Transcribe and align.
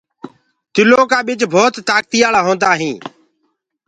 تل 0.73 0.89
ڀوت 1.51 1.73
تآڪتيآݪآ 1.87 2.39
ٻج 2.41 2.45
هوندآ 2.45 2.71
هينٚ۔ 2.79 3.01